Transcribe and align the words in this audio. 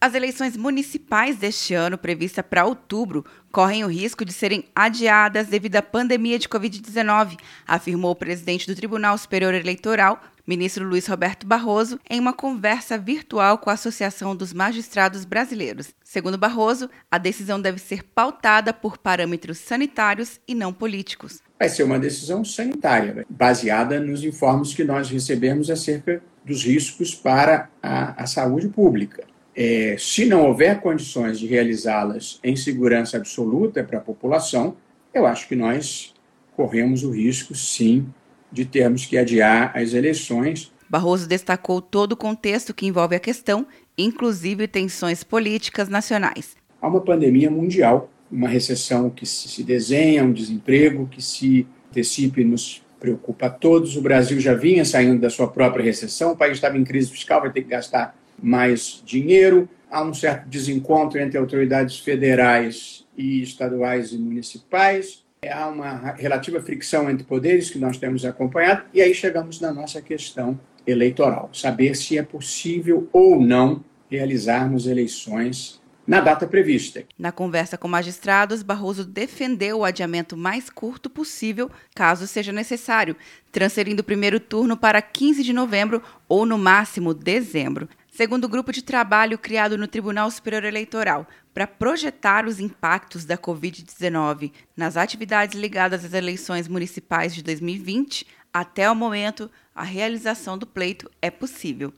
As 0.00 0.14
eleições 0.14 0.56
municipais 0.56 1.38
deste 1.38 1.74
ano, 1.74 1.98
prevista 1.98 2.40
para 2.40 2.64
outubro, 2.64 3.24
correm 3.50 3.82
o 3.82 3.88
risco 3.88 4.24
de 4.24 4.32
serem 4.32 4.64
adiadas 4.72 5.48
devido 5.48 5.74
à 5.74 5.82
pandemia 5.82 6.38
de 6.38 6.48
Covid-19, 6.48 7.36
afirmou 7.66 8.12
o 8.12 8.16
presidente 8.16 8.64
do 8.68 8.76
Tribunal 8.76 9.18
Superior 9.18 9.52
Eleitoral, 9.54 10.22
ministro 10.46 10.86
Luiz 10.86 11.08
Roberto 11.08 11.48
Barroso, 11.48 11.98
em 12.08 12.20
uma 12.20 12.32
conversa 12.32 12.96
virtual 12.96 13.58
com 13.58 13.70
a 13.70 13.72
Associação 13.72 14.36
dos 14.36 14.52
Magistrados 14.52 15.24
Brasileiros. 15.24 15.88
Segundo 16.04 16.38
Barroso, 16.38 16.88
a 17.10 17.18
decisão 17.18 17.60
deve 17.60 17.80
ser 17.80 18.04
pautada 18.04 18.72
por 18.72 18.98
parâmetros 18.98 19.58
sanitários 19.58 20.38
e 20.46 20.54
não 20.54 20.72
políticos. 20.72 21.40
Vai 21.58 21.68
ser 21.68 21.82
uma 21.82 21.98
decisão 21.98 22.44
sanitária, 22.44 23.26
baseada 23.28 23.98
nos 23.98 24.22
informes 24.22 24.72
que 24.72 24.84
nós 24.84 25.10
recebemos 25.10 25.68
acerca 25.68 26.22
dos 26.44 26.62
riscos 26.62 27.16
para 27.16 27.68
a, 27.82 28.22
a 28.22 28.26
saúde 28.28 28.68
pública. 28.68 29.26
É, 29.60 29.96
se 29.98 30.24
não 30.24 30.46
houver 30.46 30.80
condições 30.80 31.40
de 31.40 31.44
realizá-las 31.44 32.38
em 32.44 32.54
segurança 32.54 33.16
absoluta 33.16 33.82
para 33.82 33.98
a 33.98 34.00
população, 34.00 34.76
eu 35.12 35.26
acho 35.26 35.48
que 35.48 35.56
nós 35.56 36.14
corremos 36.54 37.02
o 37.02 37.10
risco, 37.10 37.56
sim, 37.56 38.06
de 38.52 38.64
termos 38.64 39.04
que 39.04 39.18
adiar 39.18 39.76
as 39.76 39.94
eleições. 39.94 40.72
Barroso 40.88 41.26
destacou 41.26 41.82
todo 41.82 42.12
o 42.12 42.16
contexto 42.16 42.72
que 42.72 42.86
envolve 42.86 43.16
a 43.16 43.18
questão, 43.18 43.66
inclusive 43.98 44.68
tensões 44.68 45.24
políticas 45.24 45.88
nacionais. 45.88 46.56
Há 46.80 46.86
uma 46.86 47.00
pandemia 47.00 47.50
mundial, 47.50 48.08
uma 48.30 48.46
recessão 48.46 49.10
que 49.10 49.26
se 49.26 49.64
desenha, 49.64 50.22
um 50.22 50.32
desemprego 50.32 51.08
que 51.08 51.20
se 51.20 51.66
antecipe 51.90 52.44
nos 52.44 52.80
preocupa 53.00 53.46
a 53.46 53.50
todos. 53.50 53.96
O 53.96 54.02
Brasil 54.02 54.38
já 54.38 54.54
vinha 54.54 54.84
saindo 54.84 55.20
da 55.20 55.28
sua 55.28 55.48
própria 55.48 55.82
recessão, 55.82 56.30
o 56.30 56.36
país 56.36 56.52
estava 56.52 56.78
em 56.78 56.84
crise 56.84 57.10
fiscal, 57.10 57.40
vai 57.40 57.50
ter 57.50 57.62
que 57.62 57.70
gastar 57.70 58.16
mais 58.42 59.02
dinheiro, 59.04 59.68
há 59.90 60.02
um 60.02 60.14
certo 60.14 60.48
desencontro 60.48 61.20
entre 61.20 61.38
autoridades 61.38 61.98
federais 61.98 63.06
e 63.16 63.42
estaduais 63.42 64.12
e 64.12 64.18
municipais, 64.18 65.24
há 65.50 65.68
uma 65.68 66.12
relativa 66.12 66.60
fricção 66.60 67.10
entre 67.10 67.24
poderes 67.24 67.70
que 67.70 67.78
nós 67.78 67.96
temos 67.96 68.24
acompanhado, 68.24 68.82
e 68.92 69.00
aí 69.00 69.14
chegamos 69.14 69.60
na 69.60 69.72
nossa 69.72 70.00
questão 70.00 70.58
eleitoral: 70.86 71.50
saber 71.52 71.94
se 71.96 72.18
é 72.18 72.22
possível 72.22 73.08
ou 73.12 73.40
não 73.40 73.84
realizarmos 74.10 74.86
eleições 74.86 75.80
na 76.06 76.22
data 76.22 76.46
prevista. 76.46 77.04
Na 77.18 77.30
conversa 77.30 77.76
com 77.76 77.86
magistrados, 77.86 78.62
Barroso 78.62 79.04
defendeu 79.04 79.80
o 79.80 79.84
adiamento 79.84 80.38
mais 80.38 80.70
curto 80.70 81.10
possível, 81.10 81.70
caso 81.94 82.26
seja 82.26 82.50
necessário, 82.50 83.14
transferindo 83.52 84.00
o 84.00 84.04
primeiro 84.04 84.40
turno 84.40 84.74
para 84.74 85.02
15 85.02 85.42
de 85.42 85.52
novembro 85.52 86.02
ou, 86.26 86.46
no 86.46 86.56
máximo, 86.56 87.12
dezembro 87.12 87.86
segundo 88.18 88.46
o 88.46 88.48
grupo 88.48 88.72
de 88.72 88.82
trabalho 88.82 89.38
criado 89.38 89.78
no 89.78 89.86
Tribunal 89.86 90.28
Superior 90.28 90.64
Eleitoral 90.64 91.24
para 91.54 91.68
projetar 91.68 92.46
os 92.46 92.58
impactos 92.58 93.24
da 93.24 93.38
Covid-19 93.38 94.50
nas 94.76 94.96
atividades 94.96 95.56
ligadas 95.56 96.04
às 96.04 96.12
eleições 96.12 96.66
municipais 96.66 97.32
de 97.32 97.44
2020, 97.44 98.26
até 98.52 98.90
o 98.90 98.94
momento, 98.96 99.48
a 99.72 99.84
realização 99.84 100.58
do 100.58 100.66
pleito 100.66 101.08
é 101.22 101.30
possível. 101.30 101.94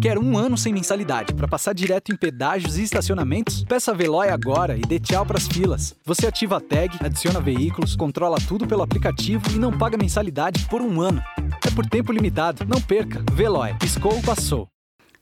Quer 0.00 0.18
um 0.18 0.38
ano 0.38 0.56
sem 0.56 0.72
mensalidade 0.72 1.34
para 1.34 1.46
passar 1.46 1.74
direto 1.74 2.14
em 2.14 2.16
pedágios 2.16 2.78
e 2.78 2.84
estacionamentos? 2.84 3.62
Peça 3.64 3.90
a 3.90 3.94
Veloy 3.94 4.30
agora 4.30 4.74
e 4.74 4.80
dê 4.80 4.98
tchau 4.98 5.26
para 5.26 5.36
as 5.36 5.46
filas. 5.46 5.94
Você 6.02 6.26
ativa 6.26 6.56
a 6.56 6.60
tag, 6.62 6.96
adiciona 7.04 7.42
veículos, 7.42 7.94
controla 7.94 8.38
tudo 8.48 8.66
pelo 8.66 8.82
aplicativo 8.82 9.44
e 9.50 9.58
não 9.58 9.76
paga 9.76 9.98
mensalidade 9.98 10.66
por 10.70 10.80
um 10.80 11.02
ano. 11.02 11.22
É 11.66 11.70
por 11.70 11.84
tempo 11.84 12.10
limitado. 12.10 12.64
Não 12.64 12.80
perca. 12.80 13.22
Veloy. 13.34 13.74
Piscou, 13.74 14.18
passou. 14.22 14.66